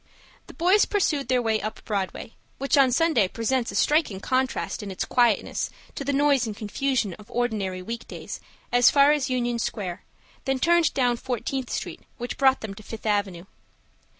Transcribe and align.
The 0.47 0.55
boys 0.55 0.85
pursued 0.85 1.27
their 1.27 1.43
way 1.43 1.61
up 1.61 1.85
Broadway, 1.85 2.31
which 2.57 2.75
on 2.75 2.89
Sunday 2.91 3.27
presents 3.27 3.71
a 3.71 3.75
striking 3.75 4.19
contrast 4.19 4.81
in 4.81 4.89
its 4.89 5.05
quietness 5.05 5.69
to 5.93 6.03
the 6.03 6.11
noise 6.11 6.47
and 6.47 6.57
confusion 6.57 7.13
of 7.19 7.29
ordinary 7.29 7.83
week 7.83 8.07
days, 8.07 8.39
as 8.71 8.89
far 8.89 9.11
as 9.11 9.29
Union 9.29 9.59
Square, 9.59 10.03
then 10.45 10.57
turned 10.57 10.91
down 10.95 11.17
Fourteenth 11.17 11.69
Street, 11.69 12.01
which 12.17 12.39
brought 12.39 12.61
them 12.61 12.73
to 12.73 12.81
Fifth 12.81 13.05
Avenue. 13.05 13.45